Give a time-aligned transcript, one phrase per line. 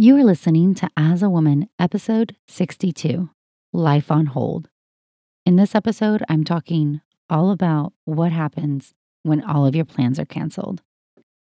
[0.00, 3.30] You are listening to As a Woman, episode 62
[3.72, 4.68] Life on Hold.
[5.44, 10.24] In this episode, I'm talking all about what happens when all of your plans are
[10.24, 10.82] canceled.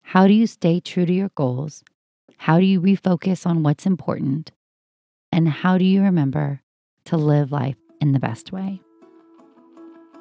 [0.00, 1.84] How do you stay true to your goals?
[2.38, 4.50] How do you refocus on what's important?
[5.30, 6.62] And how do you remember
[7.04, 8.80] to live life in the best way?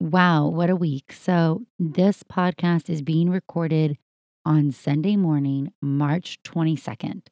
[0.00, 1.12] Wow, what a week.
[1.12, 3.98] So, this podcast is being recorded
[4.46, 7.26] on Sunday morning, March 22nd.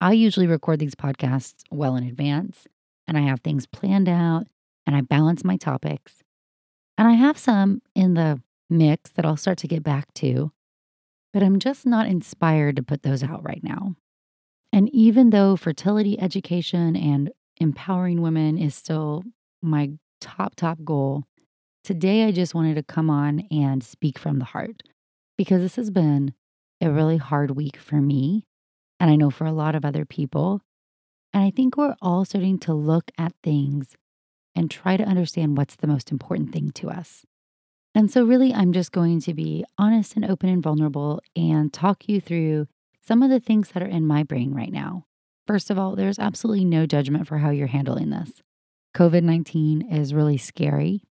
[0.00, 2.66] I usually record these podcasts well in advance,
[3.06, 4.48] and I have things planned out
[4.84, 6.24] and I balance my topics.
[6.98, 10.50] And I have some in the mix that I'll start to get back to,
[11.32, 13.94] but I'm just not inspired to put those out right now.
[14.72, 19.22] And even though fertility education and empowering women is still
[19.62, 21.24] my top, top goal,
[21.84, 24.82] Today, I just wanted to come on and speak from the heart
[25.36, 26.32] because this has been
[26.80, 28.46] a really hard week for me.
[28.98, 30.62] And I know for a lot of other people.
[31.34, 33.96] And I think we're all starting to look at things
[34.56, 37.26] and try to understand what's the most important thing to us.
[37.94, 42.08] And so, really, I'm just going to be honest and open and vulnerable and talk
[42.08, 42.66] you through
[43.02, 45.04] some of the things that are in my brain right now.
[45.46, 48.40] First of all, there's absolutely no judgment for how you're handling this.
[48.96, 51.02] COVID 19 is really scary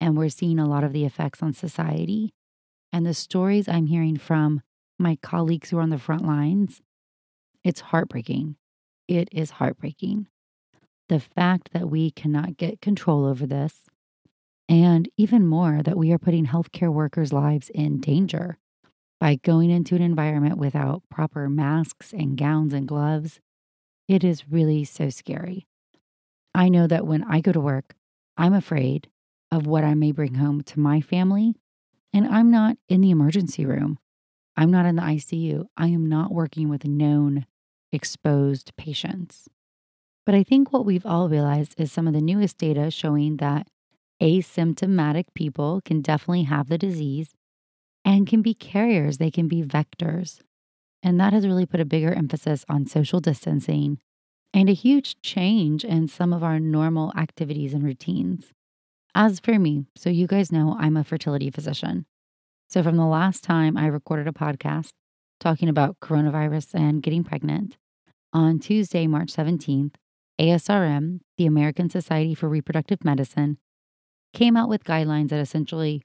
[0.00, 2.32] and we're seeing a lot of the effects on society.
[2.92, 4.62] And the stories I'm hearing from
[4.98, 6.80] my colleagues who are on the front lines,
[7.62, 8.56] it's heartbreaking.
[9.06, 10.28] It is heartbreaking.
[11.08, 13.88] The fact that we cannot get control over this,
[14.68, 18.58] and even more, that we are putting healthcare workers' lives in danger
[19.18, 23.40] by going into an environment without proper masks and gowns and gloves.
[24.08, 25.66] It is really so scary.
[26.54, 27.94] I know that when I go to work,
[28.36, 29.08] I'm afraid
[29.50, 31.54] of what I may bring home to my family.
[32.12, 33.98] And I'm not in the emergency room.
[34.56, 35.66] I'm not in the ICU.
[35.76, 37.46] I am not working with known
[37.92, 39.48] exposed patients.
[40.26, 43.68] But I think what we've all realized is some of the newest data showing that
[44.20, 47.34] asymptomatic people can definitely have the disease
[48.04, 50.40] and can be carriers, they can be vectors.
[51.02, 53.98] And that has really put a bigger emphasis on social distancing
[54.52, 58.52] and a huge change in some of our normal activities and routines.
[59.14, 62.06] As for me, so you guys know I'm a fertility physician.
[62.68, 64.92] So from the last time I recorded a podcast
[65.40, 67.76] talking about coronavirus and getting pregnant,
[68.32, 69.94] on Tuesday, March 17th,
[70.40, 73.58] ASRM, the American Society for Reproductive Medicine,
[74.32, 76.02] came out with guidelines that essentially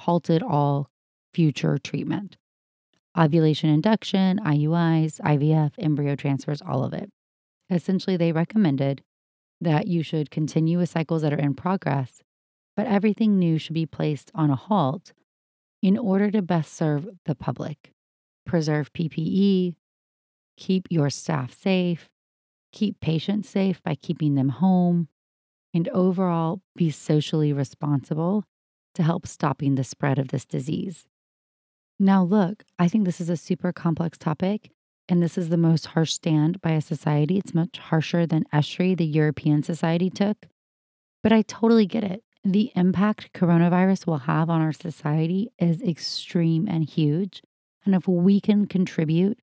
[0.00, 0.88] halted all
[1.32, 2.36] future treatment
[3.16, 7.10] ovulation induction, IUIs, IVF, embryo transfers, all of it.
[7.70, 9.02] Essentially, they recommended
[9.60, 12.22] that you should continue with cycles that are in progress
[12.76, 15.12] but everything new should be placed on a halt
[15.82, 17.92] in order to best serve the public.
[18.46, 19.74] Preserve PPE,
[20.56, 22.08] keep your staff safe,
[22.72, 25.08] keep patients safe by keeping them home,
[25.72, 28.44] and overall be socially responsible
[28.94, 31.06] to help stopping the spread of this disease.
[31.98, 34.70] Now, look, I think this is a super complex topic,
[35.08, 37.38] and this is the most harsh stand by a society.
[37.38, 40.46] It's much harsher than ESHRE, the European Society, took.
[41.22, 46.68] But I totally get it the impact coronavirus will have on our society is extreme
[46.68, 47.42] and huge.
[47.84, 49.38] And if we can contribute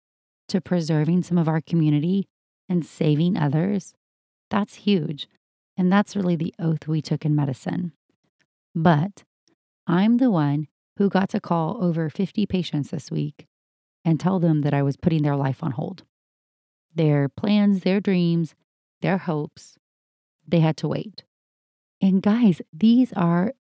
[0.50, 2.28] to preserving some of our community
[2.70, 3.96] and saving others,
[4.52, 5.28] that's huge.
[5.76, 7.94] And that's really the oath we took in medicine.
[8.76, 9.24] But
[9.88, 13.48] I'm the one who got to call over 50 patients this week
[14.06, 16.04] and tell them that I was putting their life on hold.
[16.94, 18.54] Their plans, their dreams,
[19.02, 19.78] their hopes,
[20.48, 21.24] they had to wait.
[22.02, 23.54] And guys, these are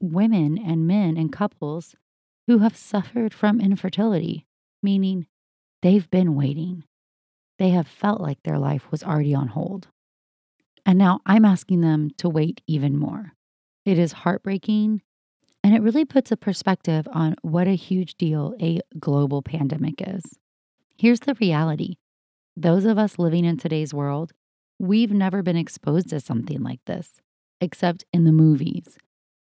[0.00, 1.96] women and men and couples
[2.46, 4.46] who have suffered from infertility,
[4.82, 5.26] meaning
[5.82, 6.84] they've been waiting.
[7.58, 9.88] They have felt like their life was already on hold.
[10.86, 13.32] And now I'm asking them to wait even more.
[13.84, 15.02] It is heartbreaking
[15.62, 20.22] and it really puts a perspective on what a huge deal a global pandemic is.
[20.96, 21.96] Here's the reality
[22.56, 24.32] those of us living in today's world,
[24.78, 27.20] we've never been exposed to something like this
[27.60, 28.98] except in the movies.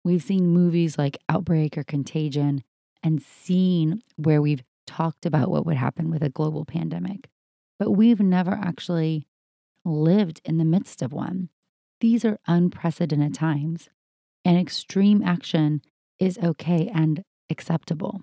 [0.03, 2.63] We've seen movies like Outbreak or Contagion
[3.03, 7.29] and seen where we've talked about what would happen with a global pandemic,
[7.79, 9.27] but we've never actually
[9.83, 11.49] lived in the midst of one.
[12.01, 13.89] These are unprecedented times,
[14.43, 15.81] and extreme action
[16.19, 18.21] is okay and acceptable.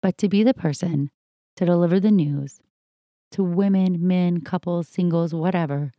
[0.00, 1.10] But to be the person
[1.56, 2.60] to deliver the news
[3.32, 5.92] to women, men, couples, singles, whatever,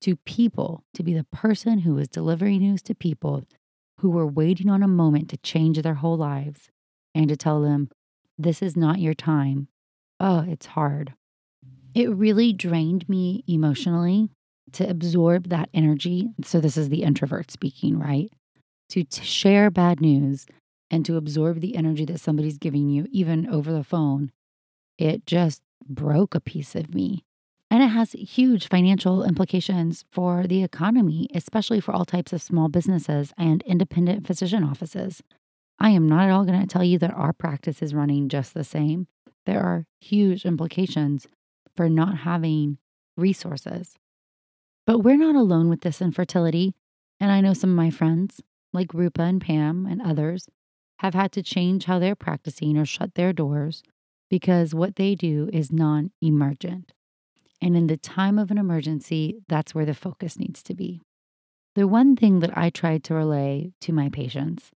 [0.00, 3.42] to people, to be the person who was delivering news to people
[4.00, 6.70] who were waiting on a moment to change their whole lives
[7.14, 7.88] and to tell them,
[8.38, 9.68] this is not your time.
[10.20, 11.14] Oh, it's hard.
[11.94, 14.28] It really drained me emotionally
[14.72, 16.28] to absorb that energy.
[16.44, 18.30] So, this is the introvert speaking, right?
[18.90, 20.46] To share bad news
[20.90, 24.30] and to absorb the energy that somebody's giving you, even over the phone.
[24.98, 27.24] It just broke a piece of me.
[27.76, 32.68] And it has huge financial implications for the economy, especially for all types of small
[32.68, 35.22] businesses and independent physician offices.
[35.78, 38.54] I am not at all going to tell you that our practice is running just
[38.54, 39.08] the same.
[39.44, 41.26] There are huge implications
[41.76, 42.78] for not having
[43.14, 43.96] resources.
[44.86, 46.72] But we're not alone with this infertility.
[47.20, 48.40] And I know some of my friends,
[48.72, 50.48] like Rupa and Pam and others,
[51.00, 53.82] have had to change how they're practicing or shut their doors
[54.30, 56.94] because what they do is non emergent.
[57.60, 61.00] And in the time of an emergency, that's where the focus needs to be.
[61.74, 64.70] The one thing that I tried to relay to my patients,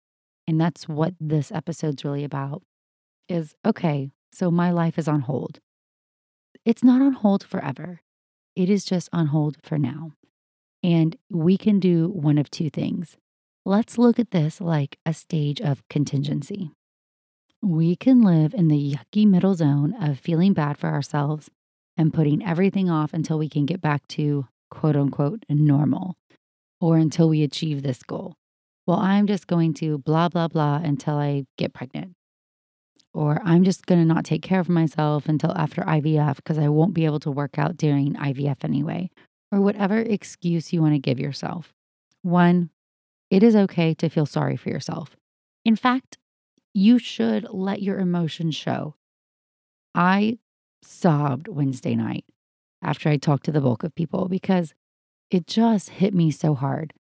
[0.46, 2.62] and that's what this episode's really about,
[3.28, 5.60] is okay, so my life is on hold.
[6.64, 8.00] It's not on hold forever,
[8.56, 10.12] it is just on hold for now.
[10.82, 13.16] And we can do one of two things.
[13.64, 16.70] Let's look at this like a stage of contingency.
[17.62, 21.50] We can live in the yucky middle zone of feeling bad for ourselves
[22.00, 26.16] and putting everything off until we can get back to quote unquote normal
[26.80, 28.36] or until we achieve this goal.
[28.86, 32.14] Well, I'm just going to blah, blah, blah until I get pregnant.
[33.12, 36.68] Or I'm just going to not take care of myself until after IVF because I
[36.68, 39.10] won't be able to work out during IVF anyway.
[39.52, 41.74] Or whatever excuse you want to give yourself.
[42.22, 42.70] One,
[43.30, 45.16] it is okay to feel sorry for yourself.
[45.66, 46.16] In fact,
[46.72, 48.94] you should let your emotions show.
[49.94, 50.38] I
[50.82, 52.24] sobbed Wednesday night
[52.82, 54.74] after I talked to the bulk of people because
[55.30, 56.92] it just hit me so hard.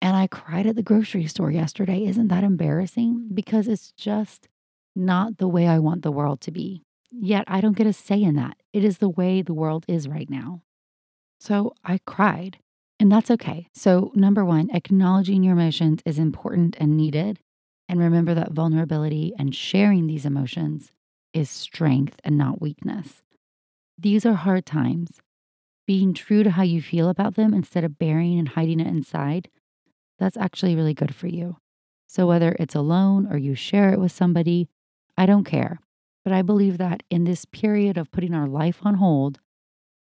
[0.00, 2.04] And I cried at the grocery store yesterday.
[2.04, 3.30] Isn't that embarrassing?
[3.34, 4.48] Because it's just
[4.94, 6.82] not the way I want the world to be.
[7.10, 8.58] Yet I don't get a say in that.
[8.72, 10.62] It is the way the world is right now.
[11.40, 12.58] So I cried,
[13.00, 13.68] and that's okay.
[13.72, 17.38] So, number one, acknowledging your emotions is important and needed.
[17.88, 20.90] And remember that vulnerability and sharing these emotions
[21.32, 23.22] is strength and not weakness.
[23.98, 25.20] These are hard times.
[25.86, 29.48] Being true to how you feel about them instead of burying and hiding it inside,
[30.18, 31.56] that's actually really good for you.
[32.06, 34.68] So, whether it's alone or you share it with somebody,
[35.16, 35.80] I don't care.
[36.24, 39.40] But I believe that in this period of putting our life on hold,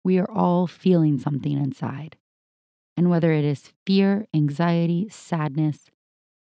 [0.03, 2.17] we are all feeling something inside.
[2.97, 5.87] And whether it is fear, anxiety, sadness,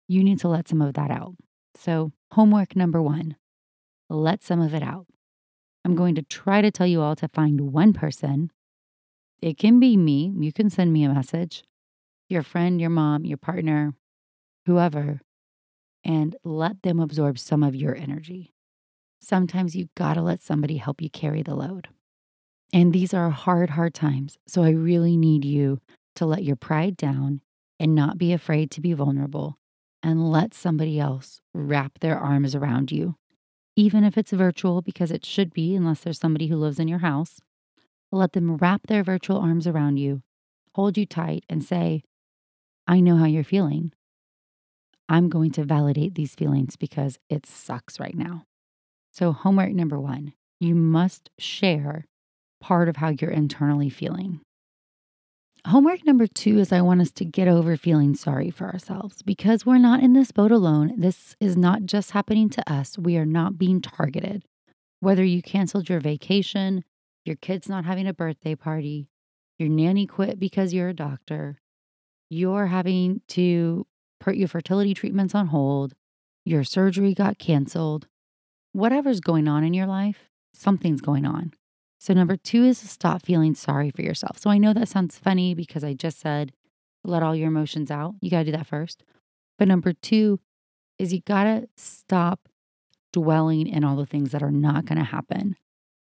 [0.07, 1.35] you need to let some of that out.
[1.75, 3.35] So, homework number one
[4.09, 5.07] let some of it out.
[5.83, 8.51] I'm going to try to tell you all to find one person.
[9.41, 10.33] It can be me.
[10.37, 11.63] You can send me a message,
[12.27, 13.93] your friend, your mom, your partner,
[14.65, 15.21] whoever,
[16.03, 18.53] and let them absorb some of your energy.
[19.21, 21.89] Sometimes you gotta let somebody help you carry the load.
[22.73, 24.37] And these are hard, hard times.
[24.47, 25.79] So I really need you
[26.15, 27.41] to let your pride down
[27.79, 29.57] and not be afraid to be vulnerable
[30.03, 33.15] and let somebody else wrap their arms around you,
[33.77, 36.99] even if it's virtual, because it should be, unless there's somebody who lives in your
[36.99, 37.39] house.
[38.11, 40.23] Let them wrap their virtual arms around you,
[40.73, 42.01] hold you tight, and say,
[42.87, 43.93] I know how you're feeling.
[45.07, 48.45] I'm going to validate these feelings because it sucks right now.
[49.11, 52.05] So, homework number one you must share
[52.59, 54.41] part of how you're internally feeling.
[55.65, 59.65] Homework number two is I want us to get over feeling sorry for ourselves because
[59.65, 60.93] we're not in this boat alone.
[60.97, 62.97] This is not just happening to us.
[62.97, 64.45] We are not being targeted.
[65.01, 66.85] Whether you canceled your vacation,
[67.25, 69.09] your kid's not having a birthday party,
[69.59, 71.59] your nanny quit because you're a doctor,
[72.29, 73.85] you're having to
[74.21, 75.93] put your fertility treatments on hold,
[76.45, 78.07] your surgery got canceled,
[78.71, 81.51] whatever's going on in your life, something's going on.
[81.99, 84.37] So, number two is to stop feeling sorry for yourself.
[84.37, 86.53] So, I know that sounds funny because I just said
[87.03, 88.15] let all your emotions out.
[88.21, 89.03] You got to do that first.
[89.57, 90.39] But number two
[90.99, 92.49] is you got to stop
[93.13, 95.55] dwelling in all the things that are not going to happen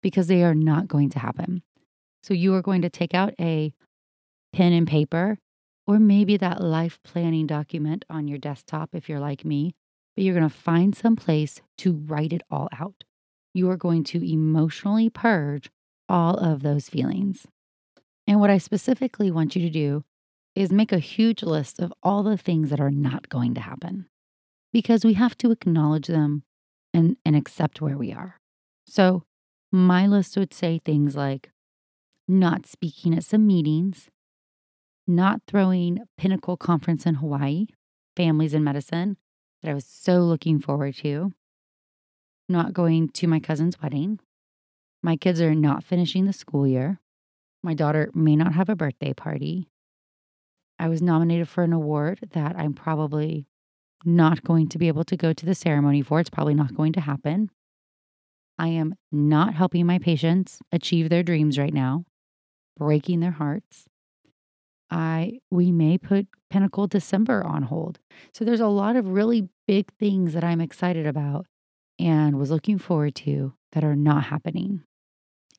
[0.03, 1.63] because they are not going to happen.
[2.23, 3.73] So, you are going to take out a
[4.53, 5.39] pen and paper
[5.87, 9.75] or maybe that life planning document on your desktop if you're like me,
[10.15, 13.05] but you're going to find some place to write it all out.
[13.55, 15.71] You are going to emotionally purge
[16.09, 17.47] all of those feelings.
[18.27, 20.05] And what I specifically want you to do
[20.55, 24.07] is make a huge list of all the things that are not going to happen
[24.73, 26.43] because we have to acknowledge them
[26.93, 28.41] and, and accept where we are.
[28.87, 29.25] So,
[29.71, 31.51] my list would say things like
[32.27, 34.09] not speaking at some meetings,
[35.07, 37.67] not throwing Pinnacle Conference in Hawaii,
[38.17, 39.17] Families in Medicine,
[39.63, 41.33] that I was so looking forward to,
[42.49, 44.21] not going to my cousin's wedding.
[45.03, 47.01] My kids are not finishing the school year.
[47.63, 49.69] My daughter may not have a birthday party.
[50.79, 53.47] I was nominated for an award that I'm probably
[54.05, 56.21] not going to be able to go to the ceremony for.
[56.21, 57.51] It's probably not going to happen.
[58.59, 62.05] I am not helping my patients achieve their dreams right now,
[62.77, 63.87] breaking their hearts.
[64.91, 67.99] I we may put Pinnacle December on hold.
[68.33, 71.47] So there's a lot of really big things that I'm excited about
[71.99, 74.83] and was looking forward to that are not happening.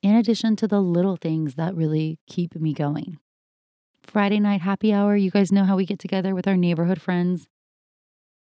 [0.02, 3.18] In addition to the little things that really keep me going.
[4.02, 7.48] Friday night happy hour, you guys know how we get together with our neighborhood friends,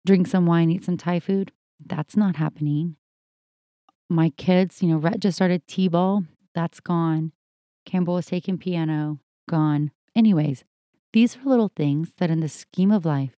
[0.04, 1.52] drink some wine, eat some Thai food.
[1.84, 2.96] That's not happening.
[4.08, 6.24] My kids, you know, Rhett just started T ball.
[6.54, 7.32] That's gone.
[7.86, 9.92] Campbell was taking piano, gone.
[10.14, 10.64] Anyways,
[11.12, 13.36] these are little things that in the scheme of life,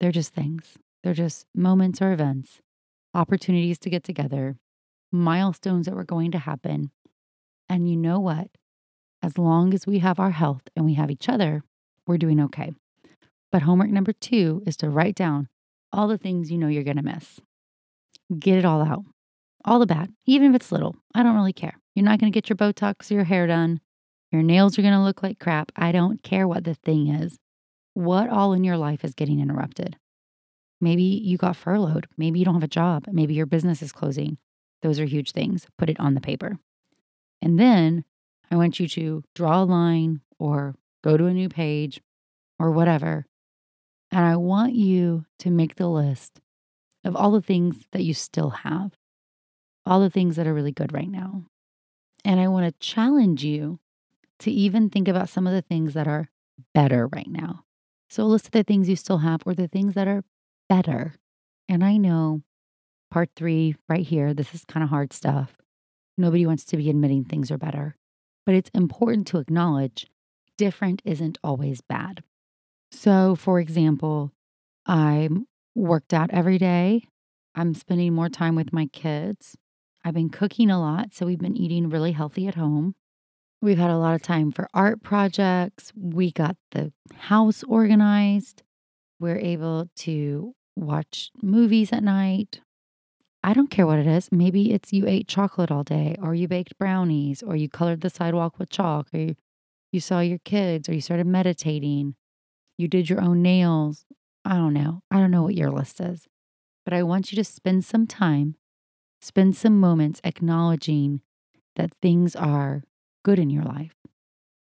[0.00, 0.78] they're just things.
[1.02, 2.60] They're just moments or events,
[3.14, 4.56] opportunities to get together,
[5.12, 6.90] milestones that were going to happen.
[7.70, 8.48] And you know what?
[9.22, 11.62] As long as we have our health and we have each other,
[12.04, 12.72] we're doing okay.
[13.52, 15.48] But homework number two is to write down
[15.92, 17.40] all the things you know you're going to miss.
[18.36, 19.04] Get it all out,
[19.64, 20.96] all the bad, even if it's little.
[21.14, 21.78] I don't really care.
[21.94, 23.80] You're not going to get your Botox or your hair done.
[24.32, 25.70] Your nails are going to look like crap.
[25.76, 27.38] I don't care what the thing is.
[27.94, 29.96] What all in your life is getting interrupted?
[30.80, 32.08] Maybe you got furloughed.
[32.16, 33.04] Maybe you don't have a job.
[33.12, 34.38] Maybe your business is closing.
[34.82, 35.68] Those are huge things.
[35.78, 36.58] Put it on the paper.
[37.42, 38.04] And then
[38.50, 42.00] I want you to draw a line or go to a new page
[42.58, 43.26] or whatever.
[44.10, 46.40] And I want you to make the list
[47.04, 48.92] of all the things that you still have,
[49.86, 51.44] all the things that are really good right now.
[52.24, 53.78] And I want to challenge you
[54.40, 56.28] to even think about some of the things that are
[56.74, 57.64] better right now.
[58.08, 60.24] So list of the things you still have or the things that are
[60.68, 61.14] better.
[61.68, 62.42] And I know
[63.10, 65.56] part three, right here, this is kind of hard stuff.
[66.18, 67.96] Nobody wants to be admitting things are better,
[68.44, 70.06] but it's important to acknowledge
[70.56, 72.22] different isn't always bad.
[72.92, 74.32] So, for example,
[74.86, 77.04] I'm worked out every day.
[77.54, 79.56] I'm spending more time with my kids.
[80.04, 82.94] I've been cooking a lot, so we've been eating really healthy at home.
[83.62, 85.92] We've had a lot of time for art projects.
[85.94, 88.62] We got the house organized.
[89.18, 92.60] We're able to watch movies at night.
[93.42, 94.30] I don't care what it is.
[94.30, 98.10] Maybe it's you ate chocolate all day, or you baked brownies, or you colored the
[98.10, 99.36] sidewalk with chalk, or you,
[99.92, 102.14] you saw your kids, or you started meditating.
[102.76, 104.04] You did your own nails.
[104.44, 105.02] I don't know.
[105.10, 106.26] I don't know what your list is.
[106.84, 108.56] But I want you to spend some time,
[109.20, 111.20] spend some moments acknowledging
[111.76, 112.84] that things are
[113.22, 113.94] good in your life.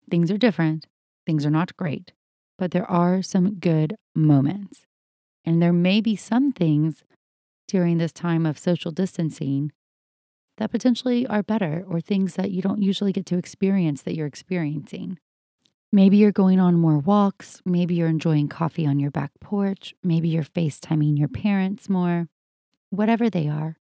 [0.10, 0.88] Things are different,
[1.26, 2.12] things are not great,
[2.58, 4.86] but there are some good moments.
[5.46, 7.04] And there may be some things
[7.72, 9.72] during this time of social distancing
[10.58, 14.28] that potentially are better or things that you don't usually get to experience that you're
[14.28, 15.18] experiencing.
[15.90, 17.62] Maybe you're going on more walks.
[17.64, 19.96] Maybe you're enjoying coffee on your back porch.
[20.04, 22.28] Maybe you're FaceTiming your parents more.
[22.90, 23.78] Whatever they are,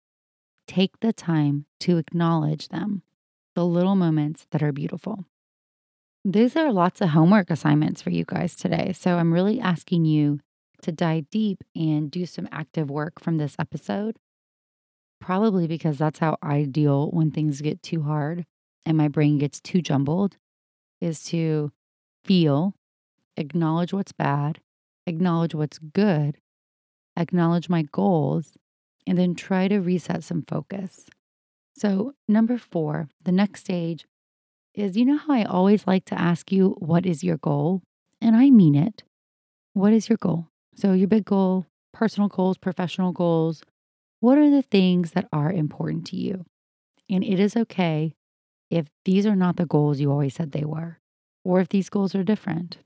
[0.66, 3.02] take the time to acknowledge them
[3.54, 5.26] the little moments that are beautiful.
[6.24, 8.94] These are lots of homework assignments for you guys today.
[8.94, 10.40] So I'm really asking you
[10.84, 14.16] to dive deep and do some active work from this episode.
[15.20, 18.44] Probably because that's how I deal when things get too hard
[18.86, 20.36] and my brain gets too jumbled,
[21.00, 21.72] is to
[22.24, 22.74] feel,
[23.36, 24.60] acknowledge what's bad,
[25.06, 26.36] acknowledge what's good,
[27.16, 28.56] acknowledge my goals,
[29.06, 31.06] and then try to reset some focus.
[31.76, 34.04] So, number four, the next stage
[34.74, 37.82] is you know how I always like to ask you, what is your goal?
[38.20, 39.02] And I mean it.
[39.72, 40.48] What is your goal?
[40.76, 43.62] So, your big goal, personal goals, professional goals,
[44.20, 46.44] what are the things that are important to you?
[47.08, 48.14] And it is okay
[48.70, 50.98] if these are not the goals you always said they were,
[51.44, 52.78] or if these goals are different,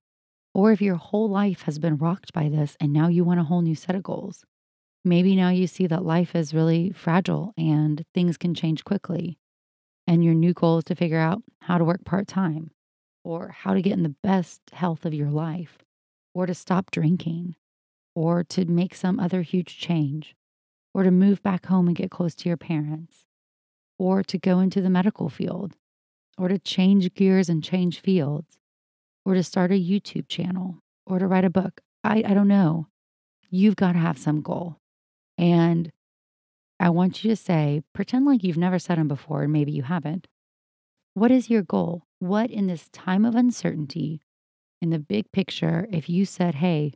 [0.55, 3.45] or if your whole life has been rocked by this and now you want a
[3.45, 4.45] whole new set of goals.
[5.05, 9.39] Maybe now you see that life is really fragile and things can change quickly.
[10.07, 12.71] And your new goal is to figure out how to work part time
[13.25, 15.79] or how to get in the best health of your life
[16.35, 17.55] or to stop drinking
[18.19, 20.35] or to make some other huge change
[20.93, 23.27] or to move back home and get close to your parents
[23.97, 25.77] or to go into the medical field
[26.37, 28.59] or to change gears and change fields
[29.25, 31.81] or to start a YouTube channel or to write a book.
[32.03, 32.89] I, I don't know.
[33.51, 34.81] You've got to have some goal.
[35.37, 35.93] And
[36.81, 39.85] I want you to say, pretend like you've never said them before, and maybe you
[39.85, 40.27] haven't.
[41.15, 42.03] What is your goal?
[42.19, 44.23] What in this time of uncertainty,
[44.83, 46.95] in the big picture, if you said, hey,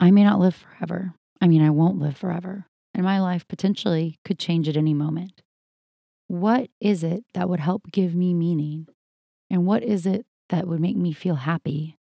[0.00, 1.12] I may not live forever.
[1.42, 5.42] I mean, I won't live forever, and my life potentially could change at any moment.
[6.26, 8.86] What is it that would help give me meaning?
[9.50, 11.98] And what is it that would make me feel happy?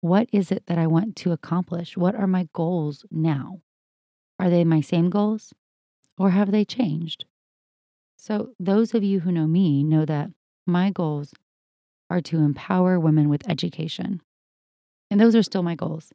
[0.00, 1.96] What is it that I want to accomplish?
[1.96, 3.60] What are my goals now?
[4.40, 5.52] Are they my same goals
[6.18, 7.24] or have they changed?
[8.16, 10.30] So, those of you who know me know that
[10.66, 11.32] my goals
[12.10, 14.22] are to empower women with education.
[15.10, 16.12] And those are still my goals.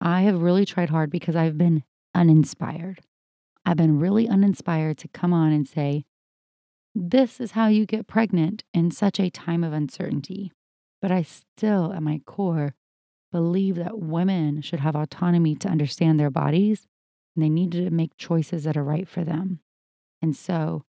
[0.00, 1.82] I have really tried hard because I've been
[2.14, 3.00] uninspired.
[3.64, 6.04] I've been really uninspired to come on and say,
[6.94, 10.52] this is how you get pregnant in such a time of uncertainty.
[11.00, 12.74] But I still, at my core,
[13.30, 16.86] believe that women should have autonomy to understand their bodies
[17.36, 19.60] and they need to make choices that are right for them.
[20.20, 20.84] And so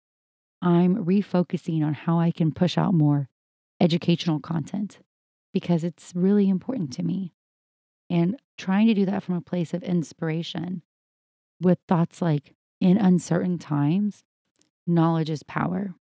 [0.63, 3.29] I'm refocusing on how I can push out more
[3.81, 4.99] educational content
[5.53, 7.33] because it's really important to me.
[8.11, 10.83] And trying to do that from a place of inspiration
[11.61, 14.25] with thoughts like, in uncertain times,
[14.87, 15.95] knowledge is power.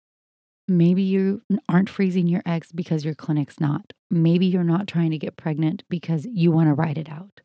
[0.69, 3.93] Maybe you aren't freezing your eggs because your clinic's not.
[4.11, 7.41] Maybe you're not trying to get pregnant because you want to write it out.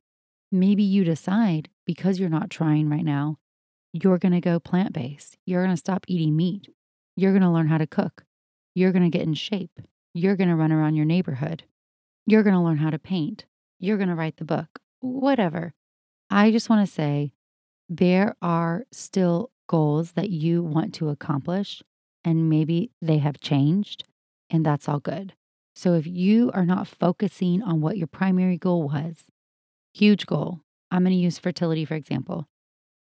[0.51, 3.37] Maybe you decide because you're not trying right now,
[3.93, 5.37] you're going to go plant based.
[5.45, 6.67] You're going to stop eating meat.
[7.15, 8.25] You're going to learn how to cook.
[8.73, 9.79] You're going to get in shape.
[10.13, 11.63] You're going to run around your neighborhood.
[12.25, 13.45] You're going to learn how to paint.
[13.81, 14.79] You're going to write the book.
[14.99, 15.73] Whatever.
[16.29, 17.33] I just want to say
[17.89, 21.81] there are still goals that you want to accomplish,
[22.23, 24.03] and maybe they have changed,
[24.51, 25.33] and that's all good.
[25.75, 29.23] So if you are not focusing on what your primary goal was,
[29.95, 30.61] huge goal,
[30.91, 32.47] I'm going to use fertility for example.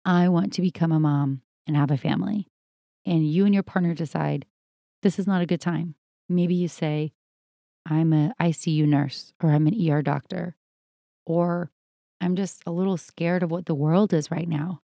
[0.05, 2.47] I want to become a mom and have a family.
[3.05, 4.45] And you and your partner decide
[5.01, 5.95] this is not a good time.
[6.29, 7.11] Maybe you say,
[7.85, 10.55] I'm an ICU nurse or I'm an ER doctor,
[11.25, 11.71] or
[12.21, 14.81] I'm just a little scared of what the world is right now,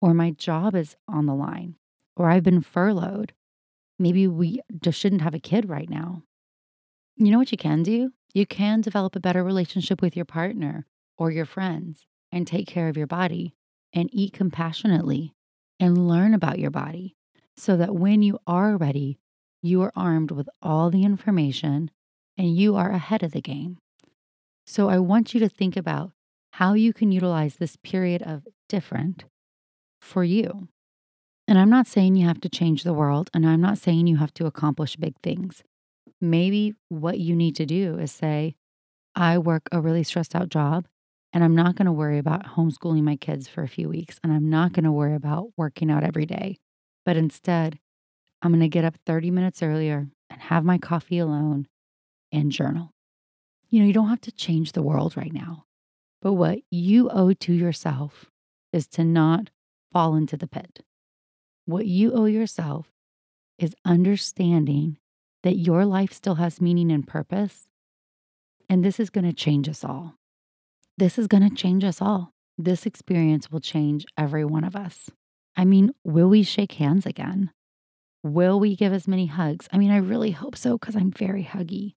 [0.00, 1.76] or my job is on the line,
[2.16, 3.32] or I've been furloughed.
[3.98, 6.24] Maybe we just shouldn't have a kid right now.
[7.16, 8.10] You know what you can do?
[8.32, 12.88] You can develop a better relationship with your partner or your friends and take care
[12.88, 13.54] of your body
[13.92, 15.32] and eat compassionately
[15.78, 17.14] and learn about your body
[17.56, 19.20] so that when you are ready,
[19.62, 21.90] you are armed with all the information
[22.36, 23.78] and you are ahead of the game.
[24.66, 26.12] So I want you to think about
[26.52, 29.24] how you can utilize this period of different
[30.00, 30.68] for you.
[31.46, 34.16] And I'm not saying you have to change the world, and I'm not saying you
[34.16, 35.62] have to accomplish big things.
[36.20, 38.54] Maybe what you need to do is say,
[39.14, 40.86] I work a really stressed out job,
[41.32, 44.32] and I'm not going to worry about homeschooling my kids for a few weeks, and
[44.32, 46.56] I'm not going to worry about working out every day.
[47.04, 47.78] But instead,
[48.40, 51.66] I'm going to get up 30 minutes earlier and have my coffee alone
[52.32, 52.93] and journal.
[53.74, 55.64] You know, you don't have to change the world right now,
[56.22, 58.26] but what you owe to yourself
[58.72, 59.50] is to not
[59.92, 60.84] fall into the pit.
[61.64, 62.86] What you owe yourself
[63.58, 64.98] is understanding
[65.42, 67.66] that your life still has meaning and purpose.
[68.68, 70.14] And this is going to change us all.
[70.96, 72.32] This is going to change us all.
[72.56, 75.10] This experience will change every one of us.
[75.56, 77.50] I mean, will we shake hands again?
[78.22, 79.66] Will we give as many hugs?
[79.72, 81.94] I mean, I really hope so because I'm very huggy.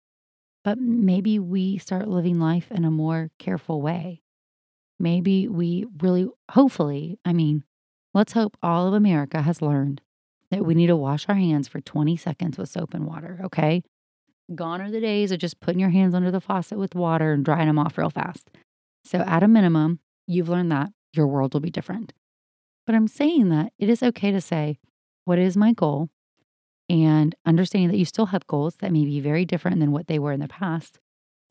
[0.68, 4.22] But maybe we start living life in a more careful way.
[5.00, 7.64] Maybe we really, hopefully, I mean,
[8.14, 10.02] let's hope all of America has learned
[10.52, 13.82] that we need to wash our hands for 20 seconds with soap and water, okay?
[14.54, 17.46] Gone are the days of just putting your hands under the faucet with water and
[17.46, 18.52] drying them off real fast.
[19.06, 22.12] So, at a minimum, you've learned that your world will be different.
[22.86, 24.80] But I'm saying that it is okay to say,
[25.24, 26.10] what is my goal?
[26.90, 30.20] And understanding that you still have goals that may be very different than what they
[30.20, 31.00] were in the past.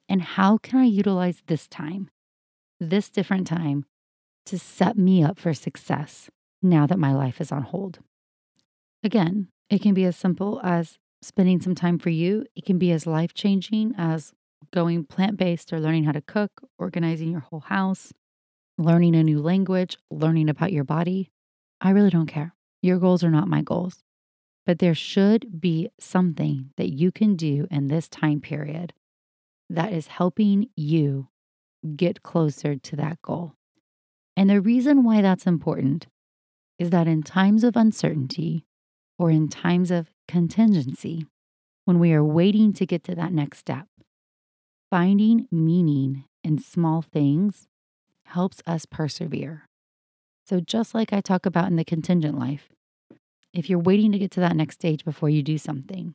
[0.09, 2.11] And how can I utilize this time,
[2.81, 3.85] this different time,
[4.47, 6.31] to set me up for success
[6.63, 7.99] now that my life is on hold?
[9.03, 12.93] Again, it can be as simple as spending some time for you, it can be
[12.93, 14.33] as life changing as
[14.73, 18.13] going plant based or learning how to cook, organizing your whole house,
[18.79, 21.31] learning a new language, learning about your body.
[21.81, 22.55] I really don't care.
[22.83, 24.03] Your goals are not my goals.
[24.67, 28.93] But there should be something that you can do in this time period
[29.71, 31.29] that is helping you
[31.95, 33.55] get closer to that goal.
[34.37, 36.09] And the reason why that's important
[36.79, 38.67] is that in times of uncertainty
[39.19, 41.27] or in times of contingency,
[41.85, 43.87] when we are waiting to get to that next step,
[44.91, 47.69] finding meaning in small things
[48.25, 49.69] helps us persevere.
[50.45, 52.69] So, just like I talk about in the contingent life,
[53.53, 56.15] if you're waiting to get to that next stage before you do something,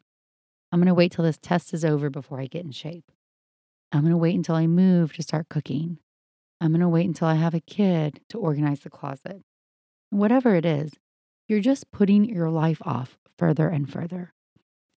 [0.71, 3.11] I'm going to wait till this test is over before I get in shape.
[3.91, 5.97] I'm going to wait until I move to start cooking.
[6.61, 9.41] I'm going to wait until I have a kid to organize the closet.
[10.11, 10.91] Whatever it is,
[11.47, 14.33] you're just putting your life off further and further.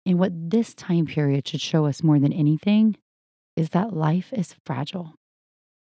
[0.06, 2.96] And what this time period should show us more than anything
[3.56, 5.14] is that life is fragile.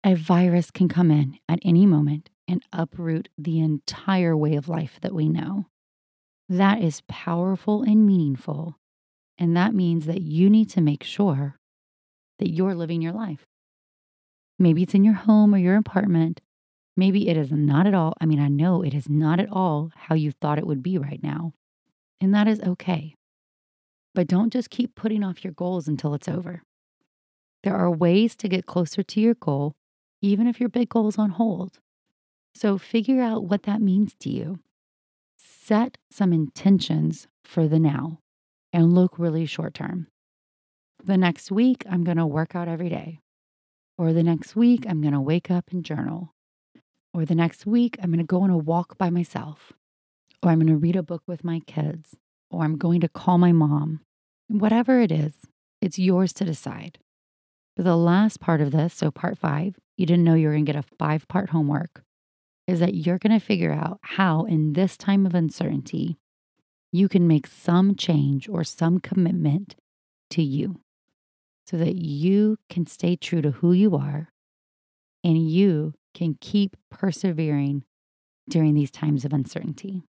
[0.04, 4.98] A virus can come in at any moment and uproot the entire way of life
[5.02, 5.66] that we know.
[6.48, 8.78] That is powerful and meaningful.
[9.36, 11.56] And that means that you need to make sure
[12.38, 13.46] that you're living your life.
[14.58, 16.40] Maybe it's in your home or your apartment.
[16.96, 18.14] Maybe it is not at all.
[18.20, 20.98] I mean, I know it is not at all how you thought it would be
[20.98, 21.52] right now.
[22.20, 23.14] And that is okay.
[24.14, 26.62] But don't just keep putting off your goals until it's over.
[27.62, 29.76] There are ways to get closer to your goal,
[30.20, 31.78] even if your big goal is on hold.
[32.54, 34.58] So figure out what that means to you.
[35.68, 38.20] Set some intentions for the now
[38.72, 40.06] and look really short term.
[41.04, 43.20] The next week, I'm going to work out every day.
[43.98, 46.32] Or the next week, I'm going to wake up and journal.
[47.12, 49.74] Or the next week, I'm going to go on a walk by myself.
[50.42, 52.16] Or I'm going to read a book with my kids.
[52.50, 54.00] Or I'm going to call my mom.
[54.48, 55.34] Whatever it is,
[55.82, 56.96] it's yours to decide.
[57.76, 60.64] For the last part of this, so part five, you didn't know you were going
[60.64, 62.04] to get a five part homework,
[62.68, 66.18] is that you're going to figure out how, in this time of uncertainty,
[66.92, 69.74] you can make some change or some commitment
[70.30, 70.78] to you
[71.66, 74.28] so that you can stay true to who you are
[75.24, 77.84] and you can keep persevering
[78.48, 80.02] during these times of uncertainty.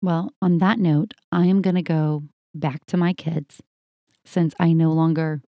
[0.00, 2.22] Well, on that note, I am going to go
[2.54, 3.60] back to my kids
[4.24, 5.42] since I no longer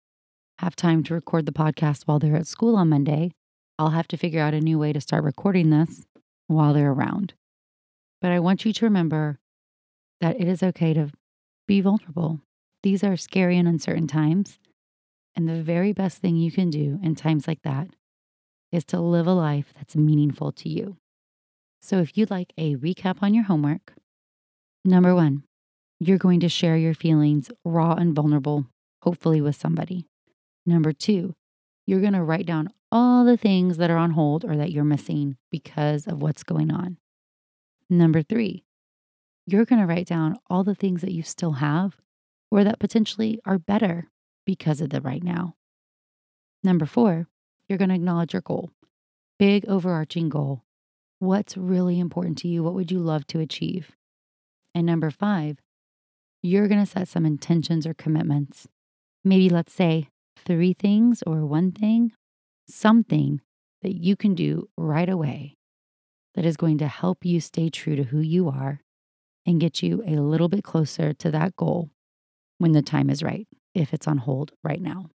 [0.60, 3.32] have time to record the podcast while they're at school on Monday.
[3.78, 6.06] I'll have to figure out a new way to start recording this
[6.54, 7.34] while they're around.
[8.22, 9.40] But I want you to remember
[10.22, 11.12] that it is okay to
[11.68, 12.40] be vulnerable.
[12.82, 14.60] These are scary and uncertain times.
[15.36, 17.90] And the very best thing you can do in times like that
[18.72, 20.98] is to live a life that's meaningful to you.
[21.82, 23.94] So, if you'd like a recap on your homework,
[24.86, 25.44] number one,
[26.00, 28.68] you're going to share your feelings raw and vulnerable,
[29.02, 30.06] hopefully with somebody.
[30.66, 31.34] Number two,
[31.86, 34.84] you're going to write down all the things that are on hold or that you're
[34.84, 36.96] missing because of what's going on.
[37.90, 38.66] Number three,
[39.48, 41.98] you're going to write down all the things that you still have
[42.52, 44.12] or that potentially are better
[44.46, 45.56] because of the right now.
[46.64, 47.28] Number four,
[47.68, 48.70] you're going to acknowledge your goal,
[49.40, 50.64] big overarching goal.
[51.18, 52.62] What's really important to you?
[52.62, 53.96] What would you love to achieve?
[54.76, 55.58] And number five,
[56.44, 58.68] you're going to set some intentions or commitments.
[59.24, 60.10] Maybe let's say
[60.46, 62.12] three things or one thing,
[62.68, 63.42] something
[63.82, 65.58] that you can do right away
[66.36, 68.82] that is going to help you stay true to who you are
[69.46, 71.90] and get you a little bit closer to that goal
[72.58, 75.10] when the time is right, if it's on hold right now.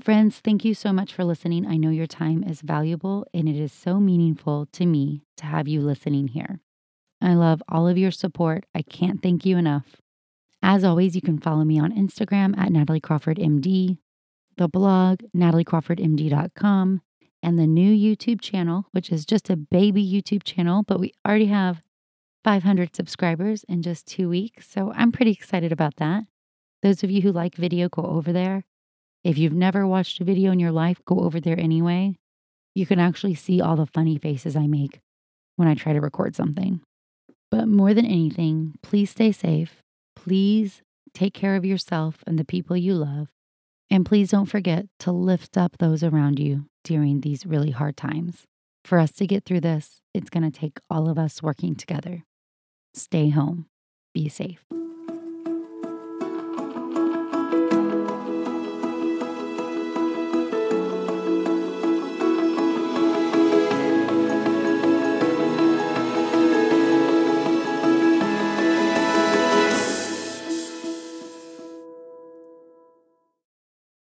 [0.00, 1.66] Friends, thank you so much for listening.
[1.66, 5.68] I know your time is valuable and it is so meaningful to me to have
[5.68, 6.60] you listening here.
[7.20, 8.64] I love all of your support.
[8.74, 9.96] I can't thank you enough.
[10.60, 13.98] As always, you can follow me on Instagram at Natalie Crawford MD,
[14.56, 17.02] the blog, nataliecrawfordmd.com,
[17.42, 21.46] and the new YouTube channel, which is just a baby YouTube channel, but we already
[21.46, 21.82] have
[22.44, 24.68] 500 subscribers in just two weeks.
[24.68, 26.24] So I'm pretty excited about that.
[26.82, 28.64] Those of you who like video, go over there.
[29.24, 32.16] If you've never watched a video in your life, go over there anyway.
[32.74, 35.00] You can actually see all the funny faces I make
[35.56, 36.80] when I try to record something.
[37.50, 39.82] But more than anything, please stay safe.
[40.16, 40.82] Please
[41.14, 43.28] take care of yourself and the people you love.
[43.92, 48.44] And please don't forget to lift up those around you during these really hard times.
[48.86, 52.24] For us to get through this, it's going to take all of us working together.
[52.94, 53.66] Stay home.
[54.14, 54.64] Be safe.